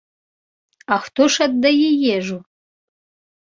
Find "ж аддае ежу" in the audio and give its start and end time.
1.35-2.39